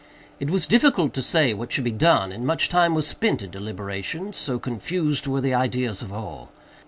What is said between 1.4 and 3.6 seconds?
what should be done, and much time was spent in